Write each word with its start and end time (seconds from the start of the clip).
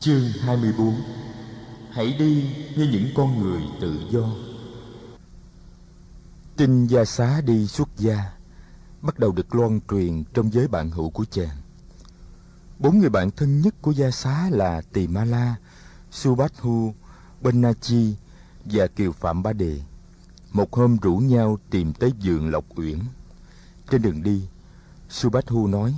Chương 0.00 0.28
24 0.40 0.94
Hãy 1.90 2.16
đi 2.18 2.50
như 2.76 2.88
những 2.92 3.08
con 3.16 3.40
người 3.40 3.62
tự 3.80 4.00
do 4.10 4.28
Tin 6.56 6.86
gia 6.86 7.04
xá 7.04 7.40
đi 7.40 7.66
xuất 7.66 7.88
gia 7.96 8.32
Bắt 9.02 9.18
đầu 9.18 9.32
được 9.32 9.54
loan 9.54 9.80
truyền 9.90 10.24
trong 10.34 10.52
giới 10.52 10.68
bạn 10.68 10.90
hữu 10.90 11.10
của 11.10 11.24
chàng 11.30 11.56
Bốn 12.78 12.98
người 12.98 13.10
bạn 13.10 13.30
thân 13.30 13.60
nhất 13.60 13.74
của 13.82 13.90
gia 13.90 14.10
xá 14.10 14.50
là 14.50 14.82
Tỳ 14.92 15.06
Ma 15.06 15.24
La, 15.24 15.54
Subhathu, 16.10 16.94
Benachi 17.42 18.14
và 18.64 18.86
Kiều 18.86 19.12
Phạm 19.12 19.42
Ba 19.42 19.52
Đề. 19.52 19.80
Một 20.52 20.72
hôm 20.72 20.96
rủ 20.96 21.16
nhau 21.16 21.58
tìm 21.70 21.92
tới 21.92 22.12
vườn 22.24 22.50
Lộc 22.50 22.64
Uyển. 22.76 22.98
Trên 23.90 24.02
đường 24.02 24.22
đi, 24.22 24.42
Subhathu 25.08 25.66
nói, 25.66 25.94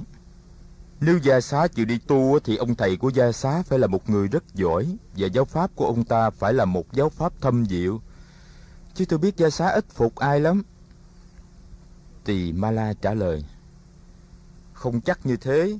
nếu 1.00 1.18
gia 1.18 1.40
xá 1.40 1.68
chịu 1.68 1.84
đi 1.84 1.98
tu 1.98 2.38
thì 2.44 2.56
ông 2.56 2.74
thầy 2.74 2.96
của 2.96 3.08
gia 3.08 3.32
xá 3.32 3.62
phải 3.62 3.78
là 3.78 3.86
một 3.86 4.10
người 4.10 4.28
rất 4.28 4.54
giỏi 4.54 4.96
và 5.16 5.26
giáo 5.26 5.44
pháp 5.44 5.70
của 5.74 5.86
ông 5.86 6.04
ta 6.04 6.30
phải 6.30 6.52
là 6.52 6.64
một 6.64 6.92
giáo 6.92 7.08
pháp 7.08 7.32
thâm 7.40 7.66
diệu. 7.66 8.00
Chứ 8.94 9.04
tôi 9.04 9.18
biết 9.18 9.36
gia 9.36 9.50
xá 9.50 9.68
ít 9.68 9.84
phục 9.90 10.16
ai 10.16 10.40
lắm. 10.40 10.62
Tỳ 12.24 12.52
Ma 12.52 12.70
La 12.70 12.92
trả 12.92 13.14
lời, 13.14 13.44
Không 14.72 15.00
chắc 15.00 15.26
như 15.26 15.36
thế, 15.36 15.78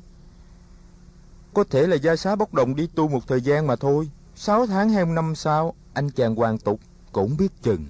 có 1.55 1.64
thể 1.70 1.86
là 1.86 1.96
gia 1.96 2.16
xá 2.16 2.36
bốc 2.36 2.55
đồng 2.55 2.77
đi 2.77 2.86
tu 2.94 3.08
một 3.08 3.28
thời 3.28 3.41
gian 3.41 3.66
mà 3.66 3.77
thôi. 3.77 4.10
Sáu 4.34 4.66
tháng 4.66 4.91
hay 4.91 5.06
năm 5.06 5.34
sau, 5.34 5.74
anh 5.92 6.10
chàng 6.10 6.34
hoàn 6.34 6.58
tục 6.58 6.80
cũng 7.12 7.36
biết 7.36 7.62
chừng. 7.62 7.86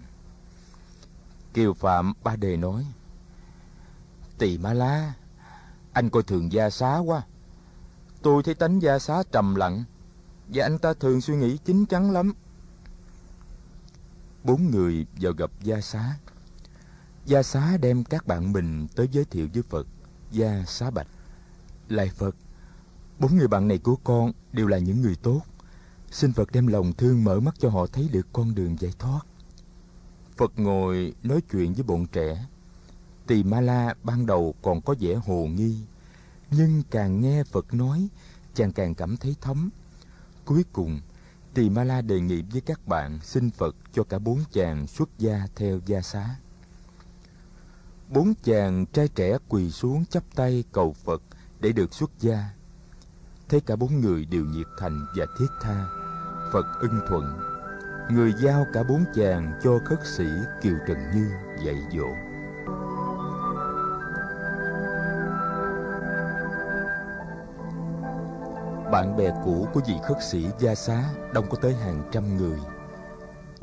Kiều 1.54 1.74
Phạm 1.74 2.12
Ba 2.24 2.36
Đề 2.36 2.56
nói, 2.56 2.86
Tỳ 4.38 4.58
Ma 4.58 4.74
La, 4.74 5.12
anh 5.98 6.10
coi 6.10 6.22
thường 6.22 6.52
gia 6.52 6.70
xá 6.70 6.98
quá. 6.98 7.22
Tôi 8.22 8.42
thấy 8.42 8.54
tánh 8.54 8.82
gia 8.82 8.98
xá 8.98 9.22
trầm 9.32 9.54
lặng, 9.54 9.84
và 10.48 10.64
anh 10.64 10.78
ta 10.78 10.94
thường 10.94 11.20
suy 11.20 11.36
nghĩ 11.36 11.58
chính 11.64 11.86
chắn 11.86 12.10
lắm. 12.10 12.32
Bốn 14.44 14.70
người 14.70 15.06
vào 15.20 15.32
gặp 15.32 15.50
gia 15.62 15.80
xá. 15.80 16.14
Gia 17.26 17.42
xá 17.42 17.76
đem 17.76 18.04
các 18.04 18.26
bạn 18.26 18.52
mình 18.52 18.86
tới 18.96 19.08
giới 19.12 19.24
thiệu 19.24 19.48
với 19.54 19.62
Phật, 19.62 19.86
gia 20.30 20.64
xá 20.66 20.90
bạch. 20.90 21.06
Lại 21.88 22.10
Phật, 22.16 22.36
Bốn 23.18 23.36
người 23.36 23.48
bạn 23.48 23.68
này 23.68 23.78
của 23.78 23.96
con 24.04 24.32
đều 24.52 24.66
là 24.66 24.78
những 24.78 25.02
người 25.02 25.16
tốt. 25.22 25.40
Xin 26.10 26.32
Phật 26.32 26.52
đem 26.52 26.66
lòng 26.66 26.92
thương 26.92 27.24
mở 27.24 27.40
mắt 27.40 27.54
cho 27.58 27.70
họ 27.70 27.86
thấy 27.86 28.08
được 28.12 28.26
con 28.32 28.54
đường 28.54 28.76
giải 28.80 28.92
thoát. 28.98 29.20
Phật 30.36 30.52
ngồi 30.58 31.14
nói 31.22 31.40
chuyện 31.52 31.74
với 31.74 31.82
bọn 31.82 32.06
trẻ. 32.06 32.46
Tỳ 33.28 33.42
Ma 33.42 33.60
La 33.60 33.94
ban 34.02 34.26
đầu 34.26 34.54
còn 34.62 34.80
có 34.80 34.94
vẻ 35.00 35.14
hồ 35.14 35.46
nghi, 35.46 35.76
nhưng 36.50 36.82
càng 36.90 37.20
nghe 37.20 37.44
Phật 37.44 37.74
nói, 37.74 38.08
chàng 38.54 38.72
càng 38.72 38.94
cảm 38.94 39.16
thấy 39.16 39.36
thấm. 39.40 39.70
Cuối 40.44 40.64
cùng, 40.72 41.00
Tỳ 41.54 41.70
Ma 41.70 41.84
La 41.84 42.00
đề 42.00 42.20
nghị 42.20 42.42
với 42.42 42.60
các 42.60 42.86
bạn 42.86 43.18
xin 43.22 43.50
Phật 43.50 43.76
cho 43.92 44.04
cả 44.04 44.18
bốn 44.18 44.38
chàng 44.52 44.86
xuất 44.86 45.08
gia 45.18 45.46
theo 45.56 45.80
gia 45.86 46.00
xá. 46.00 46.36
Bốn 48.08 48.34
chàng 48.42 48.86
trai 48.86 49.08
trẻ 49.08 49.38
quỳ 49.48 49.70
xuống 49.70 50.04
chắp 50.06 50.22
tay 50.34 50.64
cầu 50.72 50.92
Phật 50.92 51.22
để 51.60 51.72
được 51.72 51.94
xuất 51.94 52.10
gia 52.20 52.58
thấy 53.48 53.60
cả 53.60 53.76
bốn 53.76 54.00
người 54.00 54.24
đều 54.24 54.44
nhiệt 54.44 54.66
thành 54.78 55.06
và 55.16 55.26
thiết 55.38 55.46
tha 55.62 55.86
phật 56.52 56.66
ưng 56.80 57.00
thuận 57.08 57.24
người 58.10 58.32
giao 58.42 58.66
cả 58.72 58.82
bốn 58.82 59.04
chàng 59.14 59.52
cho 59.62 59.78
khất 59.84 59.98
sĩ 60.16 60.26
kiều 60.62 60.74
trần 60.88 60.98
như 61.14 61.30
dạy 61.64 61.76
dỗ 61.96 62.27
bạn 68.92 69.16
bè 69.16 69.30
cũ 69.44 69.68
của 69.74 69.80
vị 69.86 69.94
khất 70.08 70.16
sĩ 70.22 70.46
gia 70.58 70.74
xá 70.74 71.04
đông 71.32 71.46
có 71.50 71.56
tới 71.62 71.74
hàng 71.74 72.08
trăm 72.12 72.36
người 72.36 72.58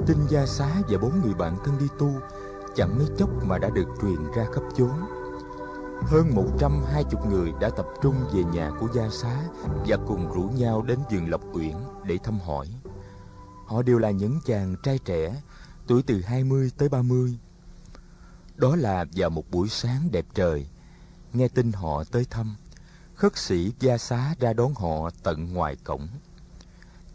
tin 0.08 0.18
gia 0.30 0.46
xá 0.46 0.70
và 0.90 0.98
bốn 0.98 1.22
người 1.22 1.34
bạn 1.34 1.58
thân 1.66 1.78
đi 1.80 1.88
tu 2.00 2.10
chẳng 2.76 2.98
mấy 2.98 3.08
chốc 3.18 3.30
mà 3.44 3.58
đã 3.58 3.70
được 3.70 3.88
truyền 4.02 4.32
ra 4.36 4.46
khắp 4.54 4.64
chốn 4.78 4.92
hơn 6.02 6.36
một 6.36 6.46
trăm 6.60 6.84
hai 6.94 7.04
chục 7.04 7.26
người 7.26 7.52
đã 7.62 7.70
tập 7.70 7.86
trung 8.02 8.16
về 8.34 8.44
nhà 8.44 8.72
của 8.80 8.88
gia 8.94 9.10
xá 9.10 9.42
và 9.88 9.98
cùng 10.08 10.32
rủ 10.34 10.42
nhau 10.42 10.82
đến 10.82 11.00
vườn 11.12 11.30
Lộc 11.30 11.42
Uyển 11.54 11.76
để 12.04 12.18
thăm 12.24 12.40
hỏi. 12.40 12.68
Họ 13.66 13.82
đều 13.82 13.98
là 13.98 14.12
những 14.12 14.40
chàng 14.46 14.76
trai 14.84 15.00
trẻ, 15.00 15.42
tuổi 15.88 16.04
từ 16.04 16.22
hai 16.22 16.44
mươi 16.44 16.72
tới 16.78 16.90
ba 16.90 17.02
mươi. 17.02 17.40
Đó 18.56 18.76
là 18.76 19.06
vào 19.16 19.30
một 19.30 19.44
buổi 19.52 19.70
sáng 19.70 20.12
đẹp 20.12 20.26
trời, 20.34 20.68
nghe 21.34 21.48
tin 21.48 21.72
họ 21.72 22.04
tới 22.04 22.26
thăm, 22.30 22.56
khất 23.16 23.38
sĩ 23.38 23.72
gia 23.80 23.98
xá 23.98 24.36
ra 24.40 24.54
đón 24.54 24.74
họ 24.74 25.10
tận 25.24 25.54
ngoài 25.54 25.76
cổng. 25.84 26.08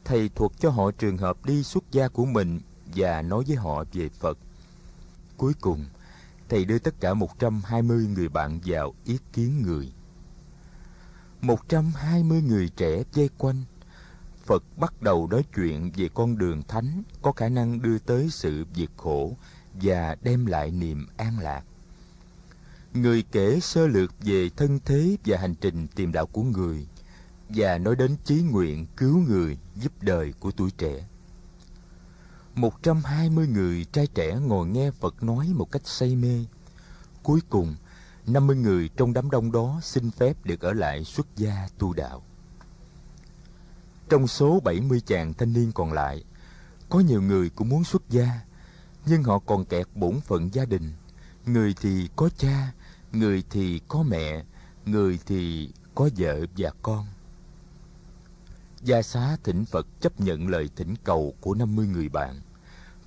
Thầy 0.05 0.29
thuật 0.29 0.53
cho 0.59 0.71
họ 0.71 0.91
trường 0.91 1.19
hợp 1.19 1.45
đi 1.45 1.63
xuất 1.63 1.85
gia 1.93 2.09
của 2.09 2.25
mình 2.25 2.61
và 2.95 3.23
nói 3.23 3.45
với 3.47 3.57
họ 3.57 3.85
về 3.93 4.09
Phật. 4.09 4.39
Cuối 5.37 5.53
cùng, 5.61 5.85
thầy 6.49 6.65
đưa 6.65 6.79
tất 6.79 7.01
cả 7.01 7.15
120 7.15 8.07
người 8.07 8.29
bạn 8.29 8.61
vào 8.65 8.95
ý 9.05 9.19
kiến 9.33 9.63
người. 9.63 9.93
120 11.41 12.43
người 12.43 12.71
trẻ 12.77 13.03
dây 13.13 13.31
quanh, 13.39 13.65
Phật 14.45 14.65
bắt 14.77 15.03
đầu 15.03 15.29
nói 15.31 15.45
chuyện 15.57 15.91
về 15.97 16.09
con 16.15 16.39
đường 16.39 16.63
thánh 16.69 17.03
có 17.23 17.33
khả 17.33 17.49
năng 17.49 17.83
đưa 17.83 17.99
tới 17.99 18.29
sự 18.31 18.65
diệt 18.75 18.91
khổ 18.97 19.37
và 19.75 20.17
đem 20.23 20.47
lại 20.47 20.71
niềm 20.71 21.07
an 21.17 21.39
lạc. 21.39 21.63
Người 22.95 23.25
kể 23.33 23.61
sơ 23.61 23.87
lược 23.87 24.15
về 24.21 24.49
thân 24.57 24.79
thế 24.85 25.17
và 25.25 25.39
hành 25.39 25.55
trình 25.55 25.87
tìm 25.95 26.13
đạo 26.13 26.27
của 26.27 26.43
người 26.43 26.87
và 27.49 27.79
nói 27.79 27.97
đến 27.97 28.17
chí 28.25 28.43
nguyện 28.43 28.87
cứu 28.97 29.19
người 29.19 29.59
giúp 29.77 29.93
đời 30.01 30.33
của 30.41 30.51
tuổi 30.51 30.71
trẻ. 30.79 31.07
120 32.55 33.47
người 33.47 33.87
trai 33.93 34.07
trẻ 34.07 34.37
ngồi 34.37 34.67
nghe 34.67 34.91
Phật 34.91 35.23
nói 35.23 35.49
một 35.55 35.73
cách 35.73 35.83
say 35.85 36.17
mê. 36.17 36.45
Cuối 37.23 37.41
cùng, 37.49 37.77
50 38.27 38.57
người 38.57 38.89
trong 38.97 39.13
đám 39.13 39.31
đông 39.31 39.53
đó 39.53 39.81
xin 39.83 40.11
phép 40.11 40.45
được 40.45 40.61
ở 40.61 40.73
lại 40.73 41.05
xuất 41.05 41.27
gia 41.37 41.69
tu 41.79 41.93
đạo. 41.93 42.23
Trong 44.09 44.27
số 44.27 44.61
70 44.61 45.01
chàng 45.07 45.35
thanh 45.35 45.53
niên 45.53 45.73
còn 45.73 45.93
lại, 45.93 46.25
có 46.89 47.01
nhiều 47.01 47.23
người 47.23 47.51
cũng 47.51 47.69
muốn 47.69 47.85
xuất 47.85 48.11
gia, 48.11 48.41
nhưng 49.07 49.23
họ 49.23 49.39
còn 49.39 49.65
kẹt 49.65 49.87
bổn 49.95 50.21
phận 50.21 50.55
gia 50.55 50.65
đình. 50.65 50.93
Người 51.47 51.75
thì 51.81 52.09
có 52.17 52.29
cha, 52.39 52.73
người 53.13 53.45
thì 53.51 53.81
có 53.89 54.03
mẹ, 54.03 54.45
người 54.87 55.19
thì 55.27 55.73
có 55.95 56.09
vợ 56.17 56.47
và 56.57 56.71
con. 56.83 57.07
Gia 58.83 59.03
xá 59.03 59.37
thỉnh 59.45 59.65
Phật 59.65 59.87
chấp 60.01 60.21
nhận 60.21 60.49
lời 60.49 60.71
thỉnh 60.77 60.95
cầu 61.05 61.35
của 61.41 61.55
50 61.55 61.87
người 61.87 62.09
bạn. 62.09 62.41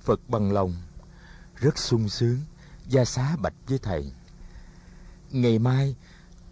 Phật 0.00 0.20
bằng 0.28 0.52
lòng, 0.52 0.74
rất 1.56 1.78
sung 1.78 2.08
sướng, 2.08 2.40
gia 2.88 3.04
xá 3.04 3.36
bạch 3.36 3.54
với 3.68 3.78
thầy. 3.78 4.12
Ngày 5.30 5.58
mai, 5.58 5.96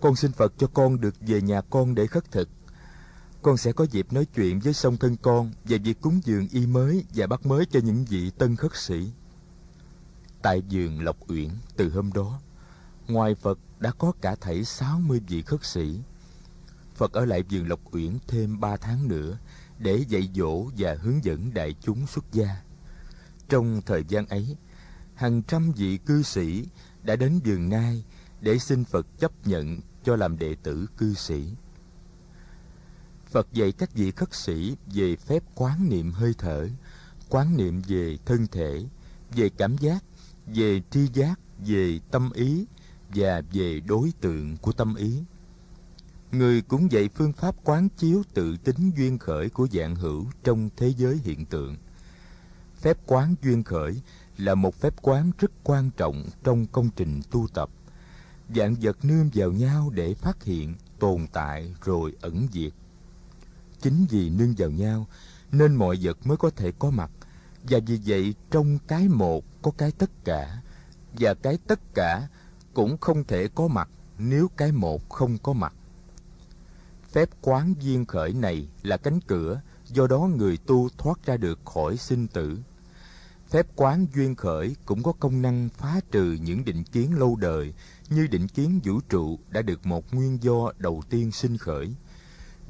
con 0.01 0.17
xin 0.17 0.33
Phật 0.33 0.53
cho 0.59 0.67
con 0.67 1.01
được 1.01 1.15
về 1.21 1.41
nhà 1.41 1.61
con 1.61 1.95
để 1.95 2.07
khất 2.07 2.31
thực. 2.31 2.49
Con 3.43 3.57
sẽ 3.57 3.73
có 3.73 3.87
dịp 3.91 4.13
nói 4.13 4.27
chuyện 4.35 4.61
với 4.61 4.73
song 4.73 4.97
thân 4.97 5.17
con 5.23 5.53
về 5.65 5.79
việc 5.79 6.01
cúng 6.01 6.21
dường 6.25 6.49
y 6.49 6.67
mới 6.67 7.05
và 7.15 7.27
bắt 7.27 7.47
mới 7.47 7.67
cho 7.67 7.81
những 7.81 8.05
vị 8.05 8.31
tân 8.31 8.57
khất 8.57 8.77
sĩ. 8.77 9.11
Tại 10.43 10.63
vườn 10.71 11.01
Lộc 11.01 11.31
Uyển 11.31 11.49
từ 11.77 11.91
hôm 11.91 12.13
đó, 12.13 12.41
ngoài 13.09 13.35
Phật 13.35 13.59
đã 13.79 13.91
có 13.99 14.13
cả 14.21 14.35
thảy 14.41 14.65
60 14.65 15.21
vị 15.29 15.43
khất 15.43 15.65
sĩ. 15.65 16.01
Phật 16.95 17.13
ở 17.13 17.25
lại 17.25 17.43
vườn 17.51 17.69
Lộc 17.69 17.81
Uyển 17.95 18.19
thêm 18.29 18.61
ba 18.61 18.77
tháng 18.77 19.09
nữa 19.09 19.39
để 19.79 20.05
dạy 20.09 20.31
dỗ 20.35 20.65
và 20.77 20.97
hướng 21.01 21.25
dẫn 21.25 21.55
đại 21.55 21.75
chúng 21.81 22.07
xuất 22.07 22.25
gia. 22.33 22.57
Trong 23.49 23.83
thời 23.87 24.05
gian 24.09 24.27
ấy, 24.27 24.57
hàng 25.15 25.43
trăm 25.43 25.73
vị 25.73 25.99
cư 26.07 26.23
sĩ 26.23 26.67
đã 27.03 27.17
đến 27.17 27.41
vườn 27.45 27.69
Nai 27.69 28.05
để 28.41 28.59
xin 28.59 28.85
Phật 28.85 29.07
chấp 29.19 29.47
nhận 29.47 29.81
cho 30.05 30.17
làm 30.17 30.39
đệ 30.39 30.55
tử 30.63 30.87
cư 30.99 31.15
sĩ. 31.15 31.55
Phật 33.31 33.53
dạy 33.53 33.73
các 33.73 33.95
vị 33.95 34.11
khất 34.11 34.35
sĩ 34.35 34.77
về 34.87 35.17
phép 35.17 35.43
quán 35.55 35.89
niệm 35.89 36.13
hơi 36.13 36.35
thở, 36.39 36.69
quán 37.29 37.57
niệm 37.57 37.83
về 37.87 38.19
thân 38.25 38.47
thể, 38.47 38.85
về 39.31 39.49
cảm 39.49 39.79
giác, 39.79 40.05
về 40.47 40.83
tri 40.91 41.09
giác, 41.13 41.35
về 41.67 42.01
tâm 42.11 42.31
ý 42.33 42.67
và 43.15 43.43
về 43.53 43.81
đối 43.81 44.13
tượng 44.21 44.57
của 44.57 44.73
tâm 44.73 44.95
ý. 44.95 45.23
Người 46.33 46.63
cũng 46.63 46.93
dạy 46.93 47.09
phương 47.15 47.33
pháp 47.33 47.55
quán 47.65 47.89
chiếu 47.97 48.23
tự 48.35 48.57
tính 48.57 48.91
duyên 48.97 49.19
khởi 49.19 49.49
của 49.49 49.69
dạng 49.73 49.95
hữu 49.95 50.27
trong 50.45 50.71
thế 50.77 50.93
giới 50.97 51.21
hiện 51.25 51.45
tượng– 51.45 51.77
phép 52.83 52.99
quán 53.07 53.35
duyên 53.43 53.63
khởi 53.63 54.01
là 54.39 54.55
một 54.55 54.75
phép 54.75 54.95
quán 55.03 55.31
rất 55.39 55.51
quan 55.65 55.91
trọng 55.91 56.25
trong 56.45 56.67
công 56.67 56.91
trình 56.97 57.21
tu 57.31 57.47
tập. 57.55 57.71
Dạng 58.57 58.75
vật 58.81 59.05
nương 59.05 59.31
vào 59.35 59.53
nhau 59.53 59.91
để 59.95 60.15
phát 60.15 60.45
hiện 60.45 60.75
tồn 60.99 61.27
tại 61.33 61.75
rồi 61.85 62.13
ẩn 62.21 62.49
diệt. 62.53 62.73
Chính 63.81 64.07
vì 64.11 64.31
nương 64.31 64.55
vào 64.59 64.71
nhau 64.71 65.07
nên 65.53 65.75
mọi 65.75 65.99
vật 66.03 66.27
mới 66.27 66.37
có 66.37 66.51
thể 66.51 66.73
có 66.79 66.91
mặt 66.91 67.11
và 67.63 67.79
vì 67.87 68.01
vậy 68.07 68.35
trong 68.51 68.79
cái 68.89 69.09
một 69.09 69.45
có 69.63 69.71
cái 69.79 69.93
tất 69.99 70.11
cả, 70.25 70.63
và 71.13 71.35
cái 71.35 71.59
tất 71.67 71.81
cả 71.95 72.29
cũng 72.75 72.99
không 72.99 73.25
thể 73.25 73.49
có 73.55 73.69
mặt 73.69 73.89
nếu 74.19 74.49
cái 74.57 74.73
một 74.73 75.09
không 75.09 75.39
có 75.39 75.53
mặt. 75.53 75.75
Phép 77.13 77.29
quán 77.41 77.75
duyên 77.81 78.07
khởi 78.07 78.33
này 78.33 78.69
là 78.83 78.97
cánh 78.97 79.21
cửa, 79.21 79.61
do 79.87 80.07
đó 80.07 80.19
người 80.19 80.57
tu 80.57 80.89
thoát 80.99 81.27
ra 81.27 81.37
được 81.37 81.61
khỏi 81.65 81.97
sinh 81.97 82.29
tử. 82.29 82.59
Phép 83.49 83.67
quán 83.77 84.07
duyên 84.15 84.35
khởi 84.35 84.77
cũng 84.85 85.03
có 85.03 85.13
công 85.13 85.43
năng 85.43 85.69
phá 85.69 86.01
trừ 86.11 86.37
những 86.43 86.65
định 86.65 86.85
kiến 86.85 87.19
lâu 87.19 87.37
đời, 87.37 87.75
như 88.11 88.27
định 88.27 88.49
kiến 88.49 88.81
vũ 88.85 89.01
trụ 89.09 89.39
đã 89.49 89.63
được 89.63 89.87
một 89.87 90.15
nguyên 90.15 90.43
do 90.43 90.73
đầu 90.79 91.03
tiên 91.11 91.33
sinh 91.33 91.59
khởi 91.59 91.95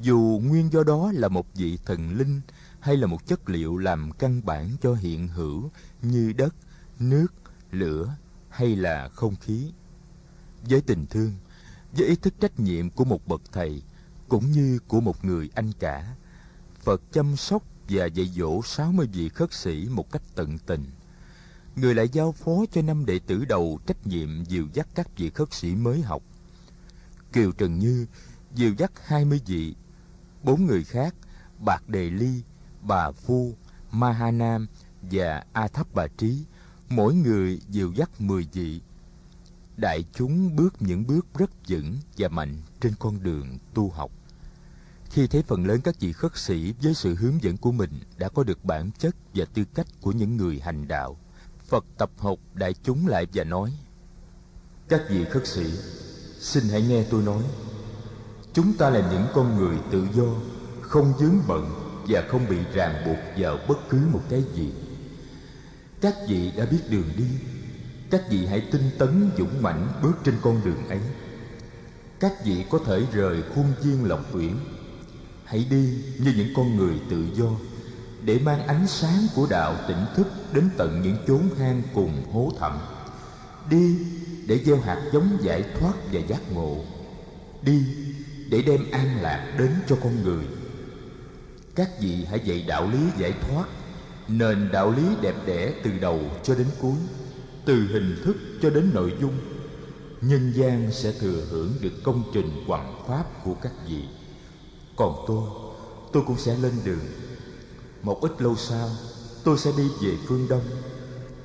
dù 0.03 0.41
nguyên 0.45 0.73
do 0.73 0.85
đó 0.85 1.13
là 1.15 1.29
một 1.29 1.47
vị 1.55 1.79
thần 1.85 2.17
linh 2.17 2.41
hay 2.81 2.97
là 2.97 3.07
một 3.07 3.27
chất 3.27 3.51
liệu 3.51 3.77
làm 3.77 4.13
căn 4.13 4.41
bản 4.45 4.77
cho 4.83 4.95
hiện 4.95 5.29
hữu 5.29 5.71
như 6.03 6.33
đất 6.33 6.55
nước 6.99 7.27
lửa 7.71 8.17
hay 8.49 8.77
là 8.77 9.09
không 9.09 9.37
khí 9.37 9.73
với 10.69 10.81
tình 10.81 11.07
thương 11.07 11.33
với 11.93 12.07
ý 12.07 12.17
thức 12.17 12.35
trách 12.41 12.61
nhiệm 12.61 12.91
của 12.91 13.05
một 13.05 13.27
bậc 13.27 13.43
thầy 13.53 13.83
cũng 14.29 14.53
như 14.53 14.79
của 14.89 15.01
một 15.01 15.25
người 15.25 15.51
anh 15.55 15.73
cả 15.79 16.15
phật 16.83 17.03
chăm 17.13 17.37
sóc 17.37 17.63
và 17.89 18.07
dạy 18.07 18.31
dỗ 18.37 18.63
60 18.63 19.09
vị 19.13 19.29
khất 19.29 19.53
sĩ 19.53 19.89
một 19.91 20.13
cách 20.13 20.23
tận 20.35 20.59
tình. 20.59 20.85
Người 21.77 21.95
lại 21.95 22.09
giao 22.09 22.33
phó 22.33 22.53
cho 22.73 22.83
năm 22.83 23.07
đệ 23.07 23.19
tử 23.19 23.45
đầu 23.45 23.79
trách 23.87 24.07
nhiệm 24.07 24.45
dìu 24.45 24.67
dắt 24.73 24.89
các 24.95 25.09
vị 25.17 25.31
khất 25.31 25.53
sĩ 25.53 25.75
mới 25.75 26.03
học. 26.03 26.23
Kiều 27.33 27.53
Trần 27.53 27.79
Như 27.79 28.07
dìu 28.55 28.75
dắt 28.79 28.93
20 29.05 29.41
vị, 29.47 29.75
bốn 30.43 30.67
người 30.67 30.85
khác, 30.85 31.15
Bạc 31.59 31.89
Đề 31.89 32.11
Ly, 32.11 32.43
Bà 32.83 33.11
Phu, 33.11 33.55
Ma 33.91 34.13
Ha 34.13 34.31
Nam 34.31 34.67
và 35.03 35.45
A 35.53 35.69
Thấp 35.69 35.87
Bà 35.95 36.07
Trí, 36.07 36.45
mỗi 36.89 37.15
người 37.15 37.61
dìu 37.69 37.93
dắt 37.93 38.21
10 38.21 38.49
vị. 38.53 38.81
Đại 39.77 40.05
chúng 40.15 40.57
bước 40.57 40.83
những 40.83 41.07
bước 41.07 41.27
rất 41.35 41.51
vững 41.69 41.97
và 42.19 42.29
mạnh 42.29 42.57
trên 42.81 42.93
con 42.99 43.23
đường 43.23 43.59
tu 43.75 43.91
học. 43.91 44.11
Khi 45.11 45.27
thấy 45.27 45.43
phần 45.43 45.67
lớn 45.67 45.81
các 45.81 46.01
vị 46.01 46.13
khất 46.13 46.37
sĩ 46.37 46.75
với 46.83 46.95
sự 46.95 47.15
hướng 47.15 47.43
dẫn 47.43 47.57
của 47.57 47.73
mình 47.73 48.01
đã 48.19 48.29
có 48.29 48.45
được 48.45 48.65
bản 48.65 48.91
chất 48.99 49.17
và 49.35 49.45
tư 49.55 49.65
cách 49.75 49.87
của 50.01 50.13
những 50.13 50.37
người 50.37 50.61
hành 50.61 50.89
đạo, 50.89 51.17
Phật 51.69 51.85
tập 51.99 52.11
hợp 52.19 52.39
đại 52.55 52.75
chúng 52.83 53.07
lại 53.07 53.27
và 53.35 53.45
nói: 53.45 53.73
Các 54.89 55.03
vị 55.11 55.25
khất 55.25 55.47
sĩ, 55.47 55.65
xin 56.39 56.65
hãy 56.71 56.83
nghe 56.83 57.05
tôi 57.11 57.23
nói. 57.23 57.43
Chúng 58.55 58.73
ta 58.73 58.91
là 58.91 59.11
những 59.11 59.27
con 59.35 59.57
người 59.57 59.77
tự 59.91 60.07
do, 60.15 60.25
không 60.81 61.15
dướng 61.21 61.37
bận 61.49 61.75
và 62.09 62.25
không 62.29 62.49
bị 62.49 62.57
ràng 62.75 63.05
buộc 63.07 63.19
vào 63.37 63.59
bất 63.69 63.79
cứ 63.91 63.99
một 64.13 64.23
cái 64.31 64.45
gì. 64.55 64.73
Các 66.01 66.15
vị 66.29 66.53
đã 66.57 66.67
biết 66.67 66.81
đường 66.91 67.09
đi, 67.17 67.27
các 68.11 68.23
vị 68.31 68.47
hãy 68.47 68.69
tinh 68.73 68.91
tấn 68.99 69.31
dũng 69.39 69.63
mãnh 69.63 69.89
bước 70.03 70.13
trên 70.25 70.35
con 70.43 70.61
đường 70.65 70.89
ấy. 70.89 71.01
Các 72.21 72.33
vị 72.45 72.65
có 72.71 72.79
thể 72.87 73.07
rời 73.13 73.43
khuôn 73.55 73.67
viên 73.83 74.05
lộc 74.05 74.35
uyển 74.35 74.57
hãy 75.45 75.67
đi 75.71 76.03
như 76.19 76.33
những 76.37 76.49
con 76.57 76.77
người 76.77 77.01
tự 77.11 77.25
do 77.35 77.47
để 78.25 78.39
mang 78.39 78.67
ánh 78.67 78.87
sáng 78.89 79.27
của 79.37 79.47
đạo 79.51 79.77
tỉnh 79.89 80.05
thức 80.17 80.27
đến 80.53 80.71
tận 80.77 81.03
những 81.03 81.17
chốn 81.27 81.43
hang 81.59 81.83
cùng 81.95 82.23
hố 82.33 82.53
thẳm 82.59 82.79
đi 83.71 83.99
để 84.47 84.59
gieo 84.65 84.81
hạt 84.81 85.11
giống 85.13 85.39
giải 85.43 85.65
thoát 85.79 85.93
và 86.13 86.21
giác 86.21 86.53
ngộ 86.53 86.77
đi 87.63 87.85
để 88.53 88.63
đem 88.63 88.91
an 88.91 89.23
lạc 89.23 89.55
đến 89.59 89.71
cho 89.89 89.97
con 90.03 90.23
người. 90.23 90.45
Các 91.75 91.91
vị 92.01 92.27
hãy 92.31 92.41
dạy 92.45 92.65
đạo 92.69 92.89
lý 92.93 92.99
giải 93.19 93.33
thoát, 93.33 93.65
nền 94.29 94.69
đạo 94.73 94.91
lý 94.91 95.03
đẹp 95.21 95.35
đẽ 95.47 95.73
từ 95.83 95.91
đầu 96.01 96.21
cho 96.43 96.55
đến 96.55 96.67
cuối, 96.81 96.97
từ 97.65 97.75
hình 97.75 98.23
thức 98.25 98.37
cho 98.63 98.71
đến 98.71 98.91
nội 98.95 99.13
dung. 99.21 99.35
Nhân 100.21 100.53
gian 100.57 100.93
sẽ 100.93 101.13
thừa 101.21 101.43
hưởng 101.51 101.73
được 101.81 101.93
công 102.05 102.23
trình 102.35 102.65
hoằng 102.67 103.05
pháp 103.09 103.45
của 103.45 103.55
các 103.63 103.73
vị. 103.89 104.03
Còn 104.97 105.25
tôi 105.27 105.43
tôi 106.13 106.23
cũng 106.27 106.39
sẽ 106.39 106.57
lên 106.57 106.73
đường. 106.85 107.07
Một 108.03 108.21
ít 108.21 108.43
lâu 108.43 108.57
sau, 108.57 108.89
tôi 109.45 109.59
sẽ 109.59 109.71
đi 109.77 109.89
về 110.03 110.17
phương 110.27 110.47
đông. 110.49 110.65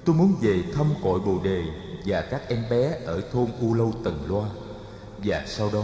Tôi 0.05 0.15
muốn 0.15 0.35
về 0.41 0.63
thăm 0.75 0.93
cội 1.03 1.19
bồ 1.19 1.43
đề 1.43 1.63
và 2.05 2.21
các 2.21 2.49
em 2.49 2.63
bé 2.69 2.99
ở 3.05 3.21
thôn 3.31 3.47
u 3.61 3.73
lâu 3.73 3.93
tần 4.03 4.23
loa. 4.27 4.49
Và 5.23 5.43
sau 5.47 5.69
đó 5.73 5.83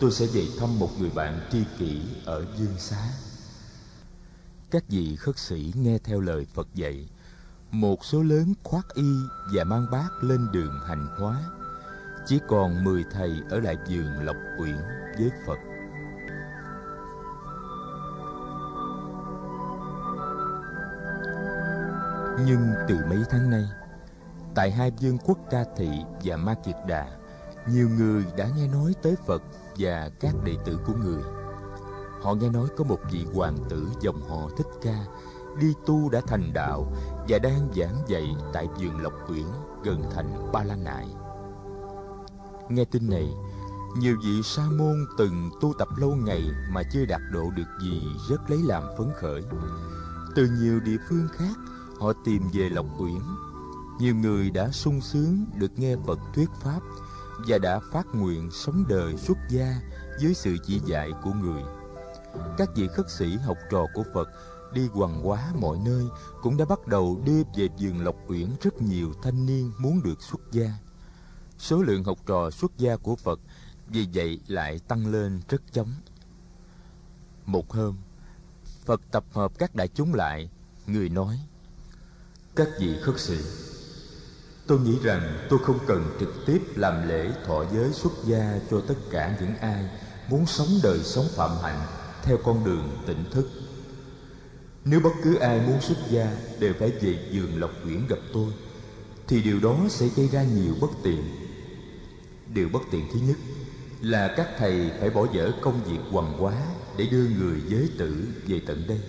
tôi 0.00 0.12
sẽ 0.12 0.26
về 0.26 0.46
thăm 0.60 0.78
một 0.78 0.90
người 0.98 1.10
bạn 1.10 1.40
tri 1.52 1.64
kỷ 1.78 2.02
ở 2.24 2.46
dương 2.56 2.78
xá. 2.78 3.10
Các 4.70 4.84
vị 4.88 5.16
khất 5.16 5.38
sĩ 5.38 5.72
nghe 5.76 5.98
theo 5.98 6.20
lời 6.20 6.46
phật 6.54 6.68
dạy 6.74 7.08
một 7.70 8.04
số 8.04 8.22
lớn 8.22 8.54
khoác 8.62 8.86
y 8.94 9.14
và 9.54 9.64
mang 9.64 9.86
bát 9.92 10.08
lên 10.20 10.52
đường 10.52 10.80
hành 10.86 11.06
hóa. 11.18 11.42
Chỉ 12.26 12.40
còn 12.48 12.84
mười 12.84 13.04
thầy 13.12 13.30
ở 13.50 13.60
lại 13.60 13.76
giường 13.88 14.24
lộc 14.24 14.36
uyển 14.58 14.76
với 15.18 15.30
phật. 15.46 15.58
Nhưng 22.46 22.72
từ 22.88 22.96
mấy 23.08 23.18
tháng 23.30 23.50
nay, 23.50 23.64
tại 24.54 24.70
hai 24.70 24.90
vương 24.90 25.18
quốc 25.18 25.38
Ca 25.50 25.64
Thị 25.76 25.90
và 26.24 26.36
Ma 26.36 26.54
Kiệt 26.64 26.76
Đà, 26.88 27.16
nhiều 27.68 27.88
người 27.88 28.24
đã 28.36 28.48
nghe 28.56 28.68
nói 28.68 28.94
tới 29.02 29.16
Phật 29.26 29.42
và 29.78 30.10
các 30.20 30.34
đệ 30.44 30.56
tử 30.64 30.78
của 30.86 30.94
người. 31.02 31.22
Họ 32.22 32.34
nghe 32.34 32.48
nói 32.48 32.68
có 32.76 32.84
một 32.84 32.98
vị 33.10 33.26
hoàng 33.34 33.56
tử 33.68 33.88
dòng 34.00 34.28
họ 34.28 34.48
Thích 34.56 34.66
Ca 34.82 35.04
đi 35.58 35.74
tu 35.86 36.10
đã 36.10 36.20
thành 36.26 36.52
đạo 36.52 36.92
và 37.28 37.38
đang 37.38 37.68
giảng 37.76 37.96
dạy 38.06 38.36
tại 38.52 38.68
vườn 38.78 39.00
Lộc 39.00 39.12
Uyển 39.28 39.46
gần 39.84 40.02
thành 40.14 40.52
Ba 40.52 40.64
La 40.64 40.76
Nại. 40.76 41.08
Nghe 42.68 42.84
tin 42.84 43.10
này, 43.10 43.34
nhiều 43.98 44.16
vị 44.24 44.42
sa 44.44 44.62
môn 44.78 45.06
từng 45.18 45.50
tu 45.60 45.72
tập 45.78 45.88
lâu 45.96 46.16
ngày 46.16 46.42
mà 46.72 46.82
chưa 46.92 47.04
đạt 47.04 47.20
độ 47.32 47.50
được 47.56 47.68
gì 47.82 48.02
rất 48.28 48.50
lấy 48.50 48.58
làm 48.62 48.82
phấn 48.98 49.08
khởi. 49.20 49.42
Từ 50.34 50.48
nhiều 50.60 50.80
địa 50.80 50.96
phương 51.08 51.28
khác, 51.32 51.54
họ 52.00 52.12
tìm 52.24 52.42
về 52.52 52.68
Lộc 52.68 52.86
Uyển. 52.98 53.20
Nhiều 53.98 54.14
người 54.14 54.50
đã 54.50 54.70
sung 54.70 55.00
sướng 55.00 55.44
được 55.58 55.78
nghe 55.78 55.96
Phật 56.06 56.18
thuyết 56.34 56.50
pháp 56.62 56.80
và 57.48 57.58
đã 57.58 57.80
phát 57.92 58.06
nguyện 58.14 58.50
sống 58.50 58.84
đời 58.88 59.16
xuất 59.16 59.38
gia 59.50 59.80
dưới 60.20 60.34
sự 60.34 60.56
chỉ 60.66 60.80
dạy 60.86 61.10
của 61.22 61.32
người. 61.32 61.62
Các 62.58 62.68
vị 62.76 62.88
khất 62.88 63.10
sĩ 63.10 63.36
học 63.36 63.58
trò 63.70 63.86
của 63.94 64.04
Phật 64.14 64.28
đi 64.72 64.88
quằn 64.94 65.28
quá 65.28 65.52
mọi 65.54 65.78
nơi 65.84 66.04
cũng 66.42 66.56
đã 66.56 66.64
bắt 66.64 66.86
đầu 66.86 67.20
đưa 67.24 67.42
về 67.56 67.68
vườn 67.78 68.04
Lộc 68.04 68.16
Uyển 68.28 68.48
rất 68.60 68.82
nhiều 68.82 69.12
thanh 69.22 69.46
niên 69.46 69.72
muốn 69.78 70.02
được 70.02 70.22
xuất 70.22 70.40
gia. 70.52 70.70
Số 71.58 71.82
lượng 71.82 72.04
học 72.04 72.18
trò 72.26 72.50
xuất 72.50 72.78
gia 72.78 72.96
của 72.96 73.16
Phật 73.16 73.40
vì 73.88 74.08
vậy 74.14 74.40
lại 74.46 74.78
tăng 74.88 75.06
lên 75.06 75.40
rất 75.48 75.62
chóng. 75.72 75.94
Một 77.46 77.72
hôm, 77.72 77.96
Phật 78.84 79.00
tập 79.10 79.24
hợp 79.32 79.58
các 79.58 79.74
đại 79.74 79.88
chúng 79.88 80.14
lại, 80.14 80.50
người 80.86 81.08
nói: 81.08 81.40
các 82.56 82.68
vị 82.80 82.96
khất 83.02 83.20
sĩ 83.20 83.36
tôi 84.66 84.80
nghĩ 84.80 84.98
rằng 85.02 85.46
tôi 85.48 85.58
không 85.58 85.78
cần 85.86 86.16
trực 86.20 86.34
tiếp 86.46 86.62
làm 86.74 87.08
lễ 87.08 87.30
thọ 87.46 87.64
giới 87.72 87.92
xuất 87.92 88.12
gia 88.24 88.58
cho 88.70 88.80
tất 88.80 88.94
cả 89.10 89.36
những 89.40 89.56
ai 89.56 89.84
muốn 90.28 90.46
sống 90.46 90.68
đời 90.82 90.98
sống 91.04 91.26
phạm 91.36 91.50
hạnh 91.62 91.86
theo 92.22 92.36
con 92.44 92.64
đường 92.64 92.98
tỉnh 93.06 93.24
thức. 93.30 93.48
Nếu 94.84 95.00
bất 95.00 95.12
cứ 95.24 95.34
ai 95.34 95.60
muốn 95.60 95.80
xuất 95.80 95.96
gia 96.10 96.36
đều 96.60 96.74
phải 96.78 96.90
về 96.90 97.18
giường 97.30 97.60
lộc 97.60 97.70
quyển 97.82 98.06
gặp 98.08 98.18
tôi, 98.32 98.52
thì 99.26 99.42
điều 99.42 99.60
đó 99.60 99.76
sẽ 99.88 100.08
gây 100.16 100.28
ra 100.28 100.42
nhiều 100.42 100.74
bất 100.80 100.90
tiện. 101.02 101.22
Điều 102.54 102.68
bất 102.68 102.82
tiện 102.90 103.06
thứ 103.12 103.20
nhất 103.26 103.36
là 104.00 104.34
các 104.36 104.48
thầy 104.58 104.90
phải 105.00 105.10
bỏ 105.10 105.26
dở 105.32 105.52
công 105.60 105.84
việc 105.84 105.98
hoàng 106.10 106.36
quá 106.38 106.54
để 106.96 107.06
đưa 107.06 107.24
người 107.38 107.62
giới 107.68 107.88
tử 107.98 108.28
về 108.46 108.60
tận 108.66 108.84
đây. 108.88 109.00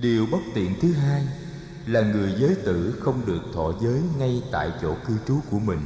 Điều 0.00 0.26
bất 0.26 0.40
tiện 0.54 0.74
thứ 0.80 0.92
hai 0.92 1.26
là 1.86 2.00
người 2.00 2.34
giới 2.38 2.54
tử 2.54 2.94
không 3.00 3.26
được 3.26 3.42
thọ 3.54 3.72
giới 3.80 4.00
ngay 4.18 4.42
tại 4.52 4.70
chỗ 4.82 4.94
cư 5.06 5.14
trú 5.28 5.40
của 5.50 5.58
mình 5.58 5.80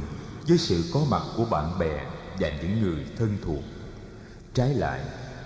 với 0.47 0.57
sự 0.57 0.83
có 0.93 0.99
mặt 1.09 1.21
của 1.37 1.45
bạn 1.45 1.79
bè 1.79 2.05
và 2.39 2.49
những 2.61 2.81
người 2.81 3.05
thân 3.17 3.37
thuộc. 3.45 3.63
Trái 4.53 4.73
lại, 4.73 5.01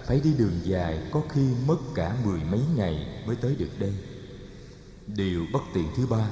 phải 0.08 0.20
đi 0.20 0.34
đường 0.34 0.60
dài 0.64 1.00
có 1.12 1.22
khi 1.30 1.48
mất 1.68 1.78
cả 1.96 2.16
mười 2.26 2.40
mấy 2.52 2.62
ngày 2.76 3.24
mới 3.28 3.36
tới 3.36 3.56
được 3.56 3.80
đây. 3.80 3.94
Điều 5.08 5.46
bất 5.54 5.62
tiện 5.74 5.88
thứ 5.98 6.08
ba 6.08 6.28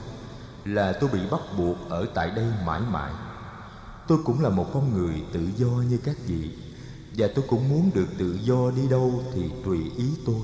là 0.66 0.94
tôi 0.94 1.10
bị 1.14 1.20
bắt 1.32 1.42
buộc 1.58 1.78
ở 1.90 2.08
tại 2.16 2.32
đây 2.36 2.46
mãi 2.66 2.82
mãi. 2.92 3.14
Tôi 4.08 4.18
cũng 4.26 4.42
là 4.42 4.50
một 4.50 4.70
con 4.74 4.94
người 4.94 5.24
tự 5.34 5.42
do 5.58 5.68
như 5.68 5.98
các 5.98 6.16
vị, 6.28 6.50
và 7.18 7.28
tôi 7.36 7.46
cũng 7.48 7.70
muốn 7.70 7.92
được 7.94 8.08
tự 8.18 8.40
do 8.44 8.72
đi 8.76 8.88
đâu 8.90 9.24
thì 9.34 9.42
tùy 9.66 9.80
ý 9.98 10.06
tôi 10.26 10.42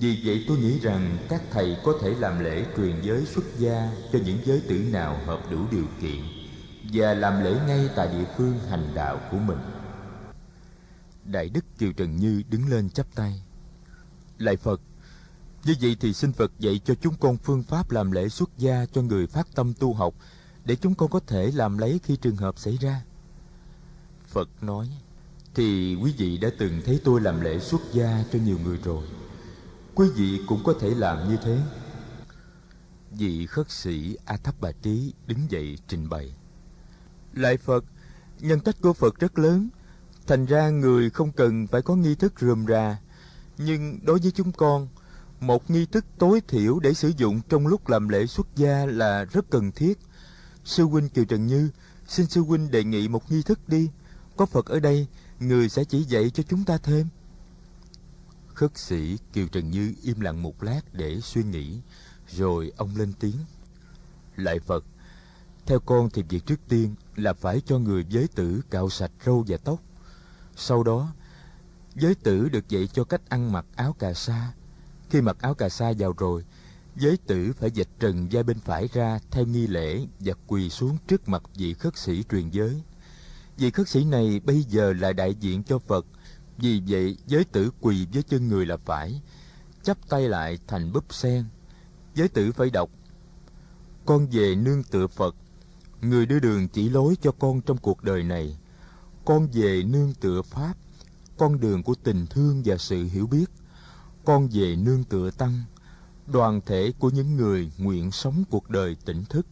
vì 0.00 0.20
vậy 0.24 0.44
tôi 0.48 0.58
nghĩ 0.58 0.78
rằng 0.78 1.18
các 1.28 1.42
thầy 1.50 1.76
có 1.84 1.94
thể 2.02 2.10
làm 2.10 2.44
lễ 2.44 2.66
truyền 2.76 3.00
giới 3.02 3.26
xuất 3.26 3.44
gia 3.58 3.92
cho 4.12 4.18
những 4.24 4.38
giới 4.44 4.62
tử 4.68 4.84
nào 4.92 5.20
hợp 5.26 5.40
đủ 5.50 5.58
điều 5.70 5.86
kiện 6.00 6.20
và 6.92 7.14
làm 7.14 7.44
lễ 7.44 7.56
ngay 7.66 7.88
tại 7.96 8.08
địa 8.12 8.24
phương 8.36 8.58
hành 8.70 8.94
đạo 8.94 9.20
của 9.30 9.38
mình. 9.38 9.58
Đại 11.24 11.48
đức 11.48 11.64
Kiều 11.78 11.92
Trần 11.92 12.16
Như 12.16 12.42
đứng 12.48 12.68
lên 12.68 12.90
chắp 12.90 13.14
tay. 13.14 13.42
Lạy 14.38 14.56
Phật, 14.56 14.80
như 15.64 15.74
vậy 15.80 15.96
thì 16.00 16.12
xin 16.12 16.32
Phật 16.32 16.52
dạy 16.58 16.80
cho 16.84 16.94
chúng 16.94 17.14
con 17.20 17.36
phương 17.36 17.62
pháp 17.62 17.90
làm 17.90 18.12
lễ 18.12 18.28
xuất 18.28 18.50
gia 18.58 18.86
cho 18.92 19.02
người 19.02 19.26
phát 19.26 19.48
tâm 19.54 19.72
tu 19.78 19.94
học 19.94 20.14
để 20.64 20.76
chúng 20.76 20.94
con 20.94 21.10
có 21.10 21.20
thể 21.26 21.50
làm 21.54 21.78
lấy 21.78 22.00
khi 22.02 22.16
trường 22.16 22.36
hợp 22.36 22.58
xảy 22.58 22.76
ra. 22.80 23.02
Phật 24.26 24.48
nói, 24.62 24.88
thì 25.54 25.96
quý 26.02 26.14
vị 26.18 26.38
đã 26.38 26.48
từng 26.58 26.82
thấy 26.86 27.00
tôi 27.04 27.20
làm 27.20 27.40
lễ 27.40 27.58
xuất 27.58 27.80
gia 27.92 28.24
cho 28.32 28.38
nhiều 28.38 28.58
người 28.64 28.78
rồi 28.84 29.04
quý 30.00 30.08
vị 30.08 30.40
cũng 30.46 30.64
có 30.64 30.74
thể 30.80 30.90
làm 30.90 31.28
như 31.28 31.36
thế. 31.44 31.58
Vị 33.10 33.46
khất 33.46 33.70
sĩ 33.70 34.16
a 34.24 34.36
thấp 34.36 34.54
bà 34.60 34.72
trí 34.82 35.12
đứng 35.26 35.38
dậy 35.50 35.78
trình 35.88 36.08
bày. 36.08 36.34
Lại 37.32 37.56
phật, 37.56 37.84
nhân 38.38 38.60
cách 38.60 38.76
của 38.82 38.92
phật 38.92 39.20
rất 39.20 39.38
lớn. 39.38 39.68
Thành 40.26 40.46
ra 40.46 40.68
người 40.68 41.10
không 41.10 41.32
cần 41.32 41.66
phải 41.66 41.82
có 41.82 41.96
nghi 41.96 42.14
thức 42.14 42.32
rườm 42.40 42.66
rà. 42.66 42.98
Nhưng 43.58 43.98
đối 44.02 44.18
với 44.18 44.30
chúng 44.30 44.52
con, 44.52 44.88
một 45.40 45.70
nghi 45.70 45.86
thức 45.86 46.04
tối 46.18 46.40
thiểu 46.48 46.78
để 46.78 46.94
sử 46.94 47.12
dụng 47.16 47.40
trong 47.48 47.66
lúc 47.66 47.88
làm 47.88 48.08
lễ 48.08 48.26
xuất 48.26 48.46
gia 48.56 48.86
là 48.86 49.24
rất 49.24 49.50
cần 49.50 49.72
thiết. 49.72 49.98
Sư 50.64 50.84
huynh 50.84 51.08
kiều 51.08 51.24
trần 51.24 51.46
như, 51.46 51.70
xin 52.08 52.26
sư 52.26 52.40
huynh 52.40 52.70
đề 52.70 52.84
nghị 52.84 53.08
một 53.08 53.32
nghi 53.32 53.42
thức 53.42 53.68
đi. 53.68 53.90
Có 54.36 54.46
phật 54.46 54.66
ở 54.66 54.80
đây, 54.80 55.06
người 55.40 55.68
sẽ 55.68 55.84
chỉ 55.84 56.02
dạy 56.02 56.30
cho 56.30 56.42
chúng 56.42 56.64
ta 56.64 56.78
thêm 56.78 57.06
khất 58.60 58.78
sĩ 58.78 59.18
kiều 59.32 59.46
trần 59.46 59.70
như 59.70 59.94
im 60.02 60.20
lặng 60.20 60.42
một 60.42 60.62
lát 60.62 60.80
để 60.92 61.20
suy 61.20 61.42
nghĩ, 61.42 61.80
rồi 62.28 62.72
ông 62.76 62.96
lên 62.96 63.12
tiếng. 63.20 63.36
Lại 64.36 64.58
phật, 64.60 64.84
theo 65.66 65.80
con 65.80 66.10
thì 66.10 66.22
việc 66.22 66.46
trước 66.46 66.60
tiên 66.68 66.94
là 67.16 67.32
phải 67.32 67.62
cho 67.66 67.78
người 67.78 68.04
giới 68.08 68.28
tử 68.28 68.60
cạo 68.70 68.90
sạch 68.90 69.10
râu 69.26 69.44
và 69.48 69.56
tóc. 69.56 69.82
Sau 70.56 70.82
đó, 70.82 71.12
giới 71.94 72.14
tử 72.14 72.48
được 72.48 72.68
dạy 72.68 72.86
cho 72.86 73.04
cách 73.04 73.20
ăn 73.28 73.52
mặc 73.52 73.66
áo 73.76 73.92
cà 73.92 74.14
sa. 74.14 74.52
Khi 75.10 75.20
mặc 75.20 75.36
áo 75.40 75.54
cà 75.54 75.68
sa 75.68 75.92
vào 75.98 76.14
rồi, 76.18 76.44
giới 76.96 77.16
tử 77.26 77.52
phải 77.52 77.70
dịch 77.70 77.88
trần 78.00 78.28
vai 78.30 78.42
bên 78.42 78.60
phải 78.60 78.88
ra 78.92 79.18
theo 79.30 79.46
nghi 79.46 79.66
lễ 79.66 80.06
và 80.18 80.34
quỳ 80.46 80.70
xuống 80.70 80.98
trước 81.06 81.28
mặt 81.28 81.42
vị 81.54 81.74
khất 81.74 81.96
sĩ 81.96 82.24
truyền 82.30 82.50
giới. 82.50 82.82
Vị 83.56 83.70
khất 83.70 83.88
sĩ 83.88 84.04
này 84.04 84.40
bây 84.44 84.62
giờ 84.62 84.92
là 84.92 85.12
đại 85.12 85.34
diện 85.34 85.62
cho 85.62 85.78
phật 85.78 86.06
vì 86.62 86.82
vậy, 86.88 87.16
giới 87.26 87.44
tử 87.44 87.70
quỳ 87.80 88.06
với 88.12 88.22
chân 88.22 88.48
người 88.48 88.66
là 88.66 88.76
phải, 88.76 89.22
chắp 89.82 90.08
tay 90.08 90.28
lại 90.28 90.58
thành 90.66 90.92
búp 90.92 91.04
sen. 91.10 91.44
Giới 92.14 92.28
tử 92.28 92.52
phải 92.52 92.70
đọc, 92.70 92.90
con 94.06 94.26
về 94.26 94.54
nương 94.54 94.82
tựa 94.82 95.06
phật, 95.06 95.34
người 96.00 96.26
đưa 96.26 96.40
đường 96.40 96.68
chỉ 96.68 96.88
lối 96.88 97.16
cho 97.22 97.32
con 97.38 97.60
trong 97.60 97.78
cuộc 97.78 98.02
đời 98.02 98.22
này. 98.22 98.58
Con 99.24 99.48
về 99.52 99.82
nương 99.82 100.14
tựa 100.14 100.42
pháp, 100.42 100.74
con 101.36 101.60
đường 101.60 101.82
của 101.82 101.94
tình 102.02 102.26
thương 102.26 102.62
và 102.64 102.76
sự 102.76 103.04
hiểu 103.04 103.26
biết. 103.26 103.50
Con 104.24 104.48
về 104.52 104.76
nương 104.76 105.04
tựa 105.04 105.30
tăng, 105.30 105.62
đoàn 106.26 106.60
thể 106.66 106.92
của 106.98 107.10
những 107.10 107.36
người 107.36 107.72
nguyện 107.78 108.10
sống 108.10 108.44
cuộc 108.50 108.70
đời 108.70 108.96
tỉnh 109.04 109.24
thức. 109.24 109.46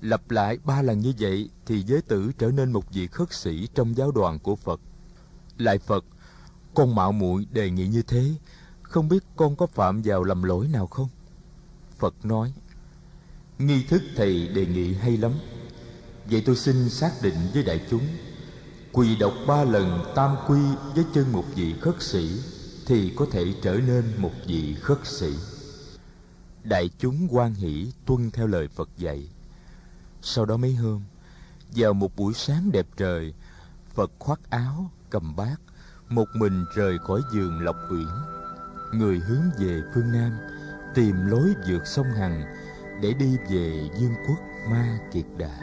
Lặp 0.00 0.30
lại 0.30 0.58
ba 0.64 0.82
lần 0.82 0.98
như 0.98 1.12
vậy 1.18 1.50
thì 1.66 1.82
giới 1.82 2.02
tử 2.02 2.32
trở 2.38 2.50
nên 2.50 2.72
một 2.72 2.92
vị 2.92 3.06
khất 3.06 3.32
sĩ 3.32 3.68
trong 3.74 3.96
giáo 3.96 4.12
đoàn 4.12 4.38
của 4.38 4.56
phật. 4.56 4.80
Lại 5.58 5.78
phật 5.78 6.04
con 6.74 6.94
mạo 6.94 7.12
muội 7.12 7.46
đề 7.52 7.70
nghị 7.70 7.86
như 7.86 8.02
thế, 8.02 8.34
không 8.82 9.08
biết 9.08 9.22
con 9.36 9.56
có 9.56 9.66
phạm 9.66 10.02
vào 10.02 10.24
lầm 10.24 10.42
lỗi 10.42 10.68
nào 10.68 10.86
không? 10.86 11.08
Phật 11.98 12.14
nói, 12.24 12.52
nghi 13.58 13.84
thức 13.88 14.02
thầy 14.16 14.48
đề 14.48 14.66
nghị 14.66 14.94
hay 14.94 15.16
lắm. 15.16 15.32
Vậy 16.30 16.42
tôi 16.46 16.56
xin 16.56 16.90
xác 16.90 17.12
định 17.22 17.34
với 17.54 17.62
đại 17.62 17.86
chúng, 17.90 18.06
quỳ 18.92 19.16
đọc 19.16 19.32
ba 19.46 19.64
lần 19.64 20.12
tam 20.14 20.36
quy 20.48 20.60
với 20.94 21.04
chân 21.14 21.32
một 21.32 21.44
vị 21.54 21.74
khất 21.80 22.02
sĩ 22.02 22.40
thì 22.86 23.12
có 23.16 23.26
thể 23.30 23.54
trở 23.62 23.74
nên 23.74 24.04
một 24.18 24.32
vị 24.46 24.74
khất 24.74 24.98
sĩ. 25.04 25.34
Đại 26.64 26.90
chúng 26.98 27.28
quan 27.30 27.54
hỷ 27.54 27.92
tuân 28.06 28.30
theo 28.30 28.46
lời 28.46 28.68
phật 28.68 28.88
dạy. 28.98 29.28
Sau 30.22 30.44
đó 30.46 30.56
mấy 30.56 30.74
hôm, 30.74 31.02
vào 31.70 31.92
một 31.92 32.16
buổi 32.16 32.34
sáng 32.34 32.72
đẹp 32.72 32.86
trời, 32.96 33.34
phật 33.94 34.10
khoác 34.18 34.40
áo, 34.50 34.90
cầm 35.10 35.36
bát 35.36 35.56
một 36.10 36.36
mình 36.36 36.64
rời 36.74 36.98
khỏi 36.98 37.20
giường 37.32 37.60
lộc 37.60 37.76
uyển, 37.90 38.08
người 38.92 39.18
hướng 39.18 39.50
về 39.58 39.82
phương 39.94 40.12
nam 40.12 40.32
tìm 40.94 41.14
lối 41.26 41.54
vượt 41.68 41.86
sông 41.86 42.06
hằng 42.06 42.42
để 43.02 43.12
đi 43.18 43.36
về 43.50 43.88
dương 44.00 44.14
quốc 44.28 44.38
ma 44.70 44.98
kiệt 45.12 45.24
đà. 45.38 45.60